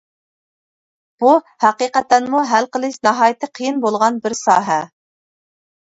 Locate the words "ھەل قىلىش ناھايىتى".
2.55-3.53